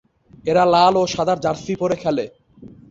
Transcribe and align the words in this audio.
এবং 0.03 0.51
এরা 0.51 0.63
লাল 0.73 0.93
ও 0.97 1.13
সাদা 1.13 1.33
জার্সি 1.43 1.73
পরে 1.81 1.95
খেলে। 2.03 2.25